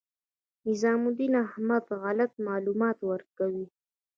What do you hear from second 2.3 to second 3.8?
معلومات ورکوي.